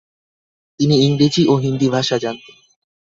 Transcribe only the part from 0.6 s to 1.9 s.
তিনি ইংরেজি ও হিন্দি